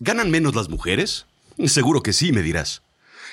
[0.00, 1.26] ¿Ganan menos las mujeres?
[1.66, 2.82] Seguro que sí, me dirás.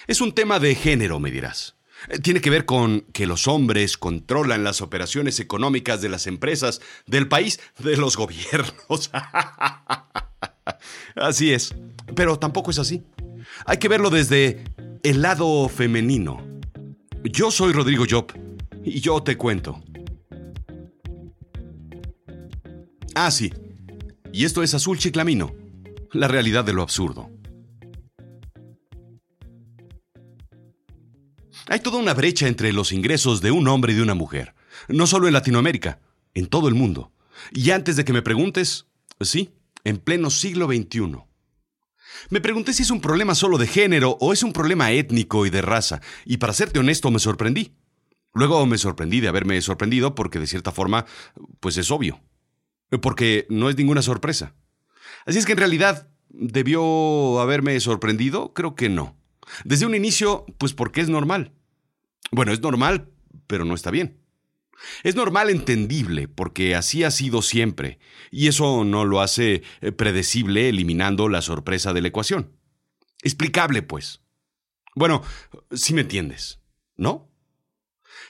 [0.06, 1.76] Es un tema de género, me dirás.
[2.10, 6.82] Eh, Tiene que ver con que los hombres controlan las operaciones económicas de las empresas,
[7.06, 9.10] del país, de los gobiernos.
[11.16, 11.74] así es.
[12.16, 13.02] Pero tampoco es así.
[13.66, 14.66] Hay que verlo desde
[15.04, 16.46] el lado femenino.
[17.24, 18.34] Yo soy Rodrigo Job
[18.84, 19.82] y yo te cuento.
[23.16, 23.54] Ah, sí.
[24.34, 25.56] Y esto es Azul Chiclamino,
[26.14, 27.30] la realidad de lo absurdo.
[31.68, 34.56] Hay toda una brecha entre los ingresos de un hombre y de una mujer,
[34.88, 36.00] no solo en Latinoamérica,
[36.34, 37.12] en todo el mundo.
[37.52, 38.88] Y antes de que me preguntes,
[39.20, 39.52] sí,
[39.84, 41.24] en pleno siglo XXI.
[42.30, 45.50] Me pregunté si es un problema solo de género o es un problema étnico y
[45.50, 47.76] de raza, y para serte honesto me sorprendí.
[48.34, 51.06] Luego me sorprendí de haberme sorprendido porque de cierta forma,
[51.60, 52.22] pues es obvio.
[53.02, 54.54] Porque no es ninguna sorpresa.
[55.28, 58.54] Así es que en realidad, ¿debió haberme sorprendido?
[58.54, 59.18] Creo que no.
[59.66, 61.52] Desde un inicio, pues porque es normal.
[62.32, 63.10] Bueno, es normal,
[63.46, 64.22] pero no está bien.
[65.04, 68.00] Es normal entendible, porque así ha sido siempre,
[68.32, 72.54] y eso no lo hace eh, predecible eliminando la sorpresa de la ecuación.
[73.22, 74.22] Explicable, pues.
[74.96, 75.24] Bueno,
[75.74, 76.62] si me entiendes,
[76.96, 77.30] ¿no?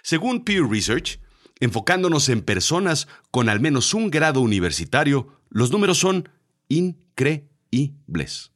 [0.01, 1.19] Según Pew Research,
[1.59, 6.29] enfocándonos en personas con al menos un grado universitario, los números son
[6.69, 8.51] increíbles.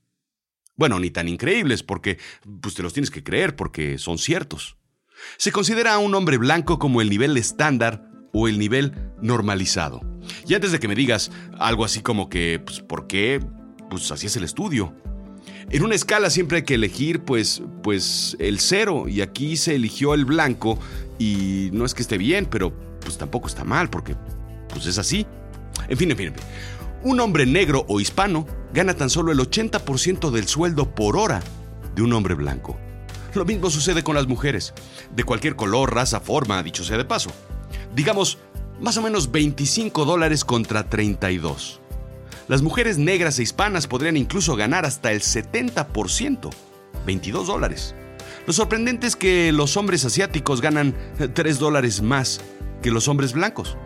[0.75, 2.17] Bueno, ni tan increíbles porque
[2.61, 4.77] pues te los tienes que creer porque son ciertos.
[5.37, 10.01] Se considera a un hombre blanco como el nivel estándar o el nivel normalizado.
[10.47, 13.39] Y antes de que me digas algo así como que, pues, ¿por qué?
[13.89, 14.95] Pues así es el estudio.
[15.69, 20.13] En una escala siempre hay que elegir, pues, pues, el cero, y aquí se eligió
[20.13, 20.79] el blanco,
[21.17, 24.15] y no es que esté bien, pero pues tampoco está mal, porque
[24.69, 25.25] pues es así.
[25.87, 26.43] En fin, en fin, en fin.
[27.03, 31.41] Un hombre negro o hispano gana tan solo el 80% del sueldo por hora
[31.95, 32.77] de un hombre blanco.
[33.33, 34.73] Lo mismo sucede con las mujeres,
[35.15, 37.31] de cualquier color, raza, forma, dicho sea de paso.
[37.95, 38.37] Digamos,
[38.79, 41.79] más o menos 25 dólares contra 32.
[42.47, 46.49] Las mujeres negras e hispanas podrían incluso ganar hasta el 70%,
[47.05, 47.95] 22 dólares.
[48.45, 50.95] Lo sorprendente es que los hombres asiáticos ganan
[51.33, 52.41] 3 dólares más
[52.83, 53.77] que los hombres blancos.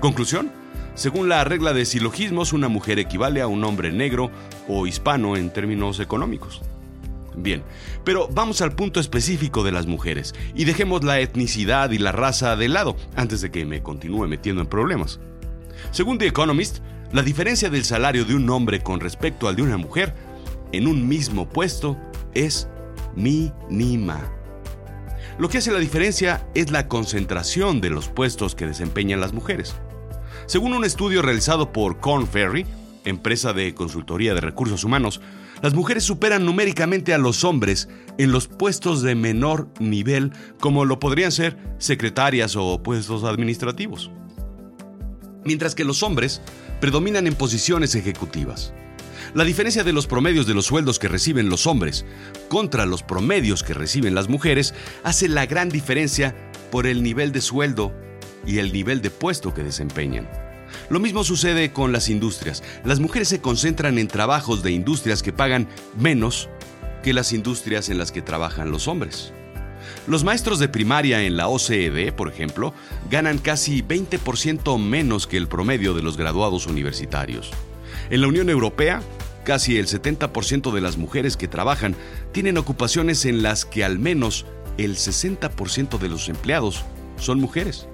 [0.00, 0.50] Conclusión,
[0.94, 4.30] según la regla de silogismos, una mujer equivale a un hombre negro
[4.68, 6.62] o hispano en términos económicos.
[7.34, 7.62] Bien,
[8.04, 12.56] pero vamos al punto específico de las mujeres y dejemos la etnicidad y la raza
[12.56, 15.18] de lado antes de que me continúe metiendo en problemas.
[15.90, 16.80] Según The Economist,
[17.12, 20.14] la diferencia del salario de un hombre con respecto al de una mujer
[20.72, 21.96] en un mismo puesto
[22.34, 22.68] es
[23.16, 24.20] mínima.
[25.38, 29.74] Lo que hace la diferencia es la concentración de los puestos que desempeñan las mujeres.
[30.52, 32.66] Según un estudio realizado por Corn Ferry,
[33.06, 35.22] empresa de consultoría de recursos humanos,
[35.62, 40.30] las mujeres superan numéricamente a los hombres en los puestos de menor nivel,
[40.60, 44.10] como lo podrían ser secretarias o puestos administrativos.
[45.42, 46.42] Mientras que los hombres
[46.82, 48.74] predominan en posiciones ejecutivas.
[49.32, 52.04] La diferencia de los promedios de los sueldos que reciben los hombres
[52.50, 56.36] contra los promedios que reciben las mujeres hace la gran diferencia
[56.70, 57.94] por el nivel de sueldo
[58.46, 60.28] y el nivel de puesto que desempeñan.
[60.88, 62.62] Lo mismo sucede con las industrias.
[62.84, 66.48] Las mujeres se concentran en trabajos de industrias que pagan menos
[67.02, 69.32] que las industrias en las que trabajan los hombres.
[70.06, 72.72] Los maestros de primaria en la OCDE, por ejemplo,
[73.10, 77.50] ganan casi 20% menos que el promedio de los graduados universitarios.
[78.10, 79.02] En la Unión Europea,
[79.44, 81.94] casi el 70% de las mujeres que trabajan
[82.32, 84.46] tienen ocupaciones en las que al menos
[84.78, 86.84] el 60% de los empleados
[87.16, 87.88] son mujeres.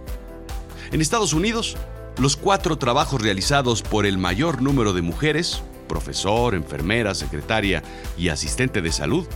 [0.91, 1.77] En Estados Unidos,
[2.19, 7.83] los cuatro trabajos realizados por el mayor número de mujeres, profesor, enfermera, secretaria
[8.17, 9.27] y asistente de salud,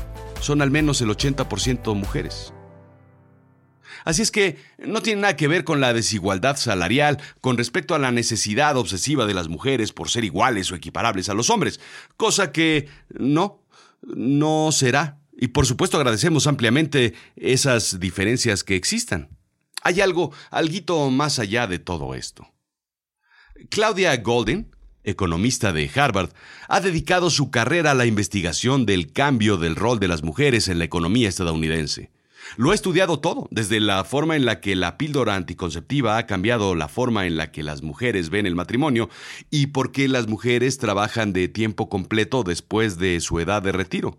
[0.40, 2.54] son al menos el 80% mujeres.
[4.04, 7.98] Así es que no tiene nada que ver con la desigualdad salarial con respecto a
[7.98, 11.80] la necesidad obsesiva de las mujeres por ser iguales o equiparables a los hombres,
[12.16, 13.62] cosa que no,
[14.02, 15.18] no será.
[15.36, 19.28] Y por supuesto agradecemos ampliamente esas diferencias que existan.
[19.82, 22.48] Hay algo, algo más allá de todo esto.
[23.70, 24.74] Claudia Golden,
[25.04, 26.30] economista de Harvard,
[26.68, 30.78] ha dedicado su carrera a la investigación del cambio del rol de las mujeres en
[30.78, 32.10] la economía estadounidense.
[32.56, 36.74] Lo ha estudiado todo, desde la forma en la que la píldora anticonceptiva ha cambiado
[36.74, 39.08] la forma en la que las mujeres ven el matrimonio
[39.50, 44.18] y por qué las mujeres trabajan de tiempo completo después de su edad de retiro.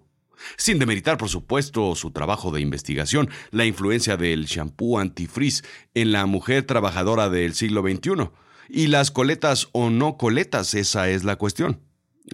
[0.57, 5.63] Sin demeritar, por supuesto, su trabajo de investigación, la influencia del shampoo antifrizz
[5.93, 8.29] en la mujer trabajadora del siglo XXI.
[8.69, 11.81] Y las coletas o no coletas, esa es la cuestión.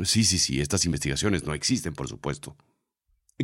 [0.04, 2.56] Sí, sí, sí, estas investigaciones no existen, por supuesto.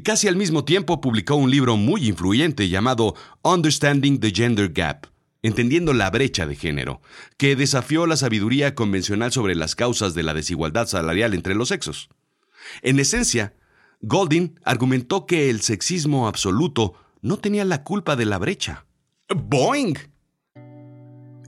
[0.03, 5.07] Casi al mismo tiempo publicó un libro muy influyente llamado Understanding the Gender Gap,
[5.41, 7.01] entendiendo la brecha de género,
[7.37, 12.09] que desafió la sabiduría convencional sobre las causas de la desigualdad salarial entre los sexos.
[12.81, 13.53] En esencia,
[14.07, 16.93] Golding argumentó que el sexismo absoluto
[17.23, 18.85] no tenía la culpa de la brecha.
[19.35, 19.97] ¡Boing!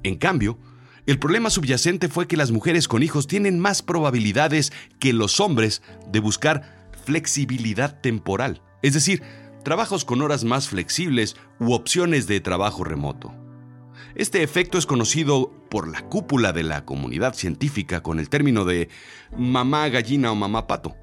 [0.01, 0.57] En cambio,
[1.06, 5.83] el problema subyacente fue que las mujeres con hijos tienen más probabilidades que los hombres
[6.12, 9.21] de buscar flexibilidad temporal, es decir,
[9.63, 13.36] trabajos con horas más flexibles u opciones de trabajo remoto.
[14.15, 18.89] Este efecto es conocido por la cúpula de la comunidad científica con el término de
[19.38, 20.95] mamá gallina o mamá pato.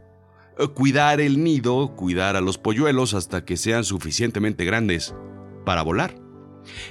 [0.75, 5.15] Cuidar el nido, cuidar a los polluelos hasta que sean suficientemente grandes
[5.65, 6.15] para volar.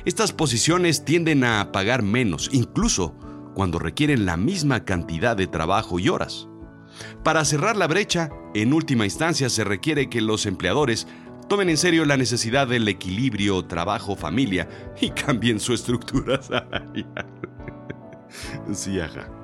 [0.06, 3.16] Estas posiciones tienden a pagar menos, incluso
[3.56, 6.48] cuando requieren la misma cantidad de trabajo y horas.
[7.24, 11.08] Para cerrar la brecha, en última instancia se requiere que los empleadores
[11.48, 14.68] tomen en serio la necesidad del equilibrio trabajo-familia
[15.00, 17.26] y cambien su estructura salarial.
[18.74, 19.43] sí, ajá.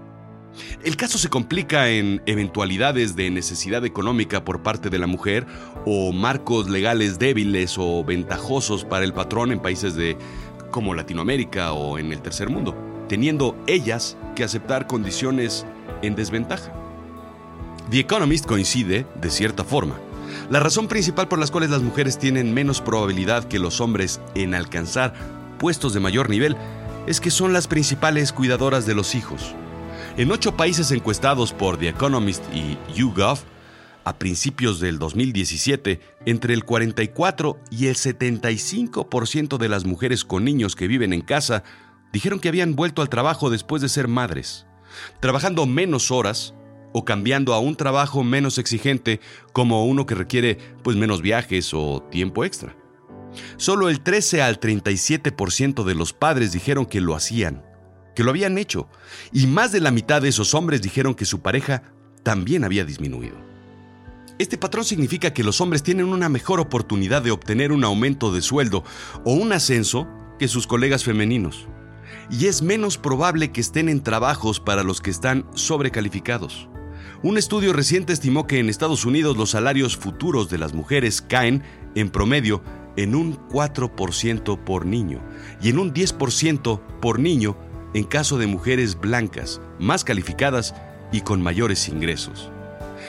[0.84, 5.46] El caso se complica en eventualidades de necesidad económica por parte de la mujer
[5.86, 10.18] o marcos legales débiles o ventajosos para el patrón en países de
[10.72, 12.76] como Latinoamérica o en el tercer mundo,
[13.08, 15.66] teniendo ellas que aceptar condiciones
[16.02, 16.72] en desventaja.
[17.90, 20.00] The Economist coincide, de cierta forma,
[20.50, 24.54] la razón principal por las cuales las mujeres tienen menos probabilidad que los hombres en
[24.54, 25.14] alcanzar
[25.58, 26.56] puestos de mayor nivel
[27.08, 29.56] es que son las principales cuidadoras de los hijos,
[30.18, 33.40] en ocho países encuestados por The Economist y YouGov,
[34.04, 40.76] a principios del 2017, entre el 44 y el 75% de las mujeres con niños
[40.76, 41.64] que viven en casa
[42.12, 44.66] dijeron que habían vuelto al trabajo después de ser madres,
[45.20, 46.56] trabajando menos horas
[46.92, 49.20] o cambiando a un trabajo menos exigente
[49.54, 52.76] como uno que requiere pues menos viajes o tiempo extra.
[53.58, 57.69] Solo el 13 al 37% de los padres dijeron que lo hacían
[58.16, 58.88] que lo habían hecho,
[59.32, 61.84] y más de la mitad de esos hombres dijeron que su pareja
[62.24, 63.38] también había disminuido.
[64.40, 68.42] Este patrón significa que los hombres tienen una mejor oportunidad de obtener un aumento de
[68.42, 68.84] sueldo
[69.26, 70.08] o un ascenso
[70.38, 71.68] que sus colegas femeninos,
[72.30, 76.70] y es menos probable que estén en trabajos para los que están sobrecalificados.
[77.22, 81.64] Un estudio reciente estimó que en Estados Unidos los salarios futuros de las mujeres caen,
[81.96, 82.64] en promedio,
[82.96, 85.22] en un 4% por niño
[85.62, 87.58] y en un 10% por niño
[87.94, 90.76] en caso de mujeres blancas, más calificadas
[91.12, 92.52] y con mayores ingresos.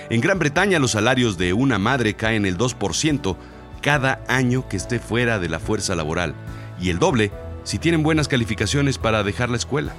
[0.09, 3.37] En Gran Bretaña los salarios de una madre caen el 2%
[3.83, 6.35] cada año que esté fuera de la fuerza laboral
[6.81, 7.31] y el doble
[7.65, 9.95] si tienen buenas calificaciones para dejar la escuela.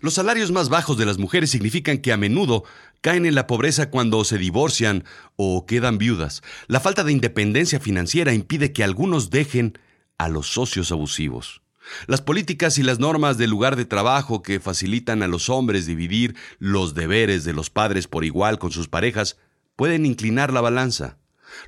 [0.00, 2.64] Los salarios más bajos de las mujeres significan que a menudo
[3.00, 5.04] caen en la pobreza cuando se divorcian
[5.36, 6.42] o quedan viudas.
[6.66, 9.78] La falta de independencia financiera impide que algunos dejen
[10.18, 11.62] a los socios abusivos.
[12.06, 16.34] Las políticas y las normas del lugar de trabajo que facilitan a los hombres dividir
[16.58, 19.38] los deberes de los padres por igual con sus parejas
[19.76, 21.18] pueden inclinar la balanza.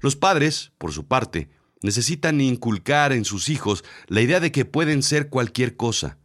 [0.00, 1.50] Los padres, por su parte,
[1.82, 6.18] necesitan inculcar en sus hijos la idea de que pueden ser cualquier cosa,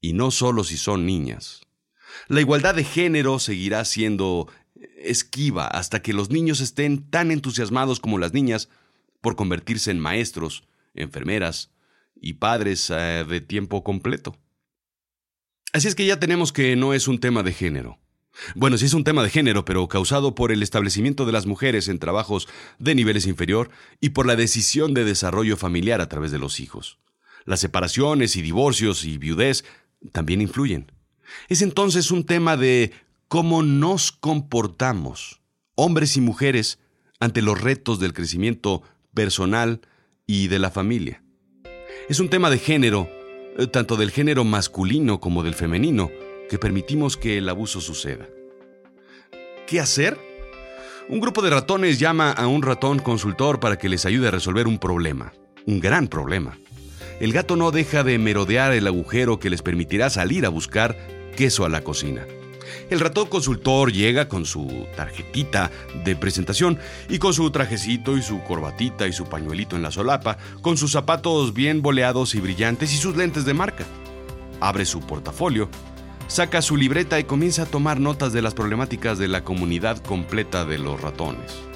[0.00, 1.62] y no solo si son niñas.
[2.28, 4.48] La igualdad de género seguirá siendo
[4.98, 8.68] esquiva hasta que los niños estén tan entusiasmados como las niñas
[9.20, 10.64] por convertirse en maestros,
[10.94, 11.70] enfermeras
[12.20, 14.36] y padres eh, de tiempo completo.
[15.72, 17.98] Así es que ya tenemos que no es un tema de género.
[18.54, 21.88] Bueno, sí es un tema de género, pero causado por el establecimiento de las mujeres
[21.88, 22.48] en trabajos
[22.78, 23.70] de niveles inferior
[24.00, 26.98] y por la decisión de desarrollo familiar a través de los hijos.
[27.44, 29.64] Las separaciones y divorcios y viudez
[30.12, 30.92] también influyen.
[31.48, 32.92] Es entonces un tema de
[33.26, 35.40] cómo nos comportamos,
[35.74, 36.78] hombres y mujeres,
[37.20, 38.82] ante los retos del crecimiento
[39.12, 39.80] personal
[40.26, 41.22] y de la familia.
[42.08, 43.06] Es un tema de género,
[43.58, 46.10] eh, tanto del género masculino como del femenino,
[46.48, 48.26] que permitimos que el abuso suceda.
[49.66, 50.16] ¿Qué hacer?
[51.10, 54.66] Un grupo de ratones llama a un ratón consultor para que les ayude a resolver
[54.66, 55.34] un problema,
[55.66, 56.56] un gran problema.
[57.20, 60.96] El gato no deja de merodear el agujero que les permitirá salir a buscar
[61.36, 62.26] queso a la cocina.
[62.90, 65.70] El ratón consultor llega con su tarjetita
[66.04, 70.38] de presentación y con su trajecito y su corbatita y su pañuelito en la solapa,
[70.62, 73.84] con sus zapatos bien boleados y brillantes y sus lentes de marca.
[74.60, 75.68] Abre su portafolio,
[76.26, 80.64] saca su libreta y comienza a tomar notas de las problemáticas de la comunidad completa
[80.64, 81.68] de los ratones.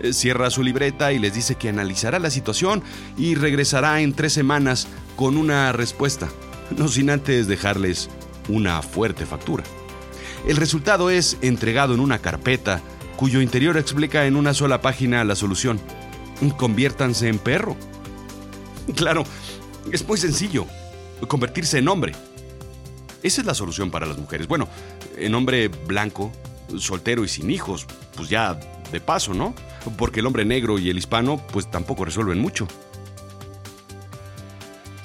[0.00, 2.82] Eh, cierra su libreta y les dice que analizará la situación
[3.16, 6.28] y regresará en tres semanas con una respuesta,
[6.76, 8.08] no sin antes dejarles
[8.48, 9.64] una fuerte factura.
[10.46, 12.80] El resultado es entregado en una carpeta
[13.16, 15.80] cuyo interior explica en una sola página la solución.
[16.56, 17.76] Conviértanse en perro.
[18.94, 19.24] Claro,
[19.92, 20.66] es muy sencillo.
[21.26, 22.12] Convertirse en hombre.
[23.22, 24.46] Esa es la solución para las mujeres.
[24.46, 24.68] Bueno,
[25.16, 26.32] en hombre blanco,
[26.78, 28.58] soltero y sin hijos, pues ya
[28.92, 29.54] de paso, ¿no?
[29.96, 32.68] Porque el hombre negro y el hispano pues tampoco resuelven mucho.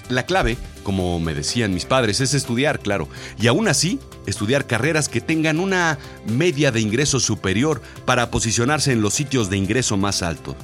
[0.09, 3.07] La clave, como me decían mis padres, es estudiar, claro,
[3.39, 5.97] y aún así, estudiar carreras que tengan una
[6.27, 10.55] media de ingreso superior para posicionarse en los sitios de ingreso más alto.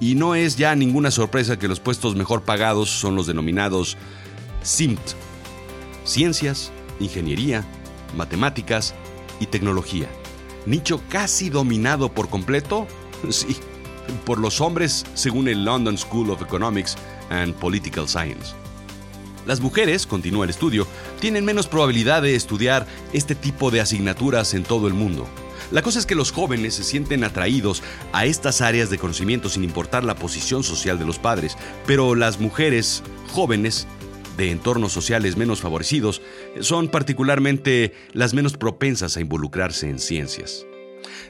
[0.00, 3.96] Y no es ya ninguna sorpresa que los puestos mejor pagados son los denominados
[4.62, 5.00] SIMT,
[6.04, 7.64] ciencias, ingeniería,
[8.16, 8.94] matemáticas
[9.40, 10.08] y tecnología.
[10.66, 12.86] Nicho casi dominado por completo,
[13.30, 13.56] sí,
[14.24, 16.96] por los hombres según el London School of Economics
[17.30, 18.54] and Political Science.
[19.46, 20.86] Las mujeres, continúa el estudio,
[21.20, 25.26] tienen menos probabilidad de estudiar este tipo de asignaturas en todo el mundo.
[25.70, 27.82] La cosa es que los jóvenes se sienten atraídos
[28.12, 32.40] a estas áreas de conocimiento sin importar la posición social de los padres, pero las
[32.40, 33.86] mujeres jóvenes
[34.36, 36.22] de entornos sociales menos favorecidos
[36.60, 40.66] son particularmente las menos propensas a involucrarse en ciencias.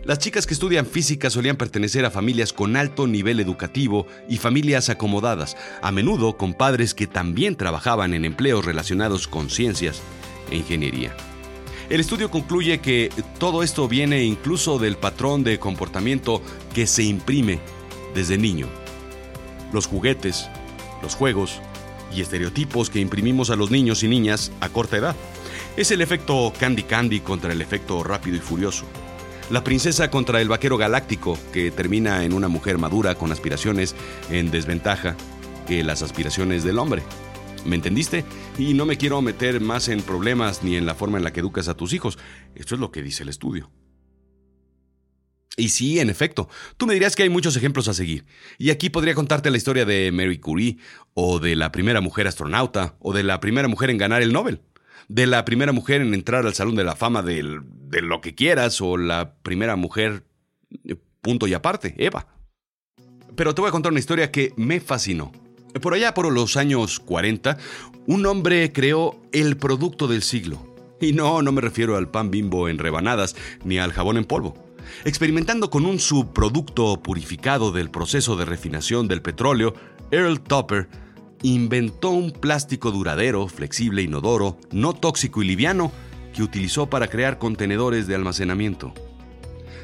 [0.05, 4.89] Las chicas que estudian física solían pertenecer a familias con alto nivel educativo y familias
[4.89, 10.01] acomodadas, a menudo con padres que también trabajaban en empleos relacionados con ciencias
[10.51, 11.17] e ingeniería.
[11.91, 17.61] El estudio concluye que todo esto viene incluso del patrón de comportamiento que se imprime
[18.15, 18.69] desde niño.
[19.73, 20.49] Los juguetes,
[21.03, 21.61] los juegos,
[22.15, 25.17] y estereotipos que imprimimos a los niños y niñas a corta edad.
[25.77, 28.85] Es el efecto Candy Candy contra el efecto Rápido y Furioso.
[29.51, 33.95] La princesa contra el vaquero galáctico, que termina en una mujer madura con aspiraciones
[34.31, 35.17] en desventaja
[35.67, 37.03] que las aspiraciones del hombre.
[37.67, 38.25] ¿Me entendiste?
[38.59, 41.41] Y no me quiero meter más en problemas ni en la forma en la que
[41.41, 42.19] educas a tus hijos.
[42.55, 43.71] Esto es lo que dice el estudio.
[45.59, 46.49] Y sí, en efecto,
[46.79, 48.25] tú me dirías que hay muchos ejemplos a seguir.
[48.59, 50.79] Y aquí podría contarte la historia de Mary Curie,
[51.13, 54.63] o de la primera mujer astronauta, o de la primera mujer en ganar el Nobel,
[55.09, 58.81] de la primera mujer en entrar al Salón de la Fama de, lo que quieras,
[58.81, 60.25] o la primera mujer,
[60.85, 62.27] eh, punto y aparte, Eva.
[63.37, 65.33] Pero te voy a contar una historia que me fascinó.
[65.81, 67.59] Por allá, por los años 40,
[68.07, 70.75] un hombre creó el producto del siglo.
[71.01, 73.35] Y no, no me refiero al pan bimbo en rebanadas,
[73.65, 74.55] ni al jabón en polvo.
[75.05, 79.75] Experimentando con un subproducto purificado del proceso de refinación del petróleo,
[80.11, 80.89] Earl Topper
[81.45, 85.93] inventó un plástico duradero, flexible, inodoro, no tóxico y liviano
[86.35, 88.95] que utilizó para crear contenedores de almacenamiento.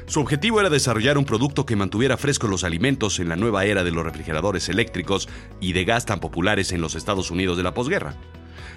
[0.07, 3.83] Su objetivo era desarrollar un producto que mantuviera frescos los alimentos en la nueva era
[3.83, 7.75] de los refrigeradores eléctricos y de gas tan populares en los Estados Unidos de la
[7.75, 8.15] posguerra.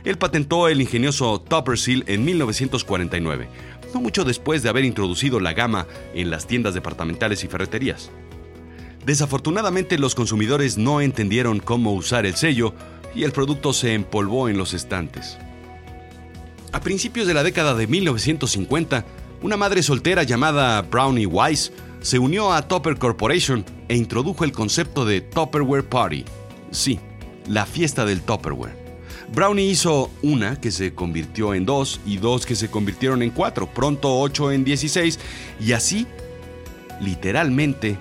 [0.05, 3.49] Él patentó el ingenioso Topper Seal en 1949,
[3.95, 8.11] no mucho después de haber introducido la gama en las tiendas departamentales y ferreterías.
[9.05, 12.75] Desafortunadamente los consumidores no entendieron cómo usar el sello
[13.15, 15.39] y el producto se empolvó en los estantes.
[16.73, 19.05] A principios de la década de 1950,
[19.43, 21.71] una madre soltera llamada Brownie Wise
[22.01, 26.25] se unió a Topper Corporation e introdujo el concepto de Topperware Party.
[26.71, 26.99] Sí,
[27.47, 28.85] la fiesta del Topperware.
[29.33, 33.67] Brownie hizo una que se convirtió en dos y dos que se convirtieron en cuatro,
[33.73, 35.19] pronto ocho en dieciséis
[35.61, 36.07] y así,
[37.01, 37.99] literalmente,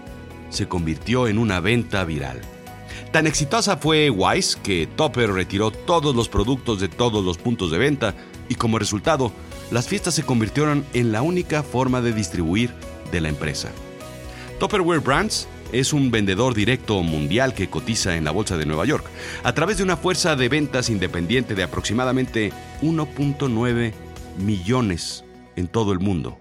[0.54, 2.42] se convirtió en una venta viral.
[3.12, 7.78] Tan exitosa fue Wise que Topper retiró todos los productos de todos los puntos de
[7.78, 8.16] venta
[8.50, 9.32] y como resultado,
[9.72, 12.72] las fiestas se convirtieron en la única forma de distribuir
[13.12, 13.70] de la empresa.
[14.60, 19.06] Topperware Brands es un vendedor directo mundial que cotiza en la Bolsa de Nueva York,
[19.44, 23.94] a través de una fuerza de ventas independiente de aproximadamente 1.9
[24.38, 26.38] millones en todo el mundo.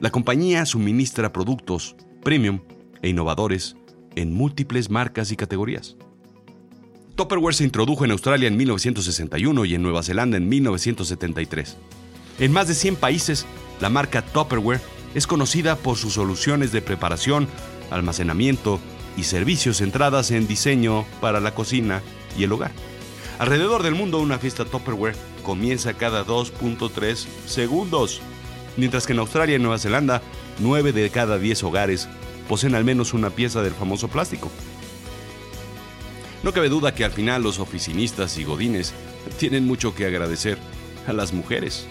[0.00, 2.60] La compañía suministra productos premium
[3.06, 3.76] e innovadores
[4.16, 5.96] en múltiples marcas y categorías.
[7.14, 11.76] Tupperware se introdujo en Australia en 1961 y en Nueva Zelanda en 1973.
[12.40, 13.46] En más de 100 países,
[13.80, 14.80] la marca Tupperware
[15.14, 17.46] es conocida por sus soluciones de preparación
[17.90, 18.80] almacenamiento
[19.16, 22.02] y servicios centradas en diseño para la cocina
[22.36, 22.72] y el hogar.
[23.38, 28.20] Alrededor del mundo una fiesta Tupperware comienza cada 2.3 segundos,
[28.76, 30.22] mientras que en Australia y Nueva Zelanda
[30.58, 32.08] 9 de cada 10 hogares
[32.48, 34.50] poseen al menos una pieza del famoso plástico.
[36.42, 38.94] No cabe duda que al final los oficinistas y godines
[39.38, 40.58] tienen mucho que agradecer
[41.06, 41.86] a las mujeres,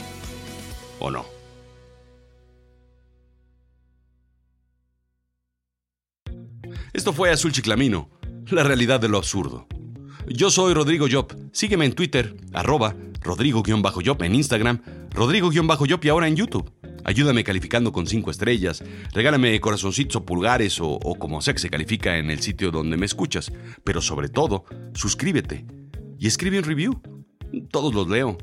[0.99, 1.25] ¿o no?
[6.93, 8.09] Esto fue Azul Chiclamino,
[8.49, 9.67] la realidad de lo absurdo.
[10.27, 11.35] Yo soy Rodrigo Job.
[11.51, 14.81] Sígueme en Twitter, arroba Rodrigo-Job, en Instagram,
[15.11, 16.71] Rodrigo-Job y ahora en YouTube.
[17.05, 18.83] Ayúdame calificando con 5 estrellas,
[19.13, 22.97] regálame corazoncitos o pulgares o, o como sea que se califica en el sitio donde
[22.97, 23.51] me escuchas.
[23.83, 25.65] Pero sobre todo, suscríbete
[26.17, 27.01] y escribe un review.
[27.69, 28.37] Todos los leo.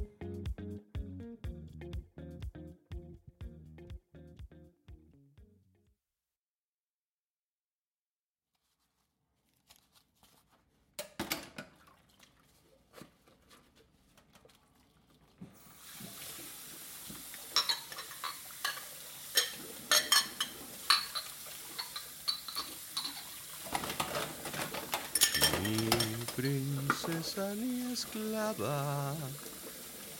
[27.32, 29.16] Princesa ni esclava,